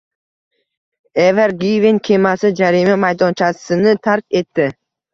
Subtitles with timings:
[1.25, 4.73] Ever Given kemasi "jarima maydonchasi"ni tark etdi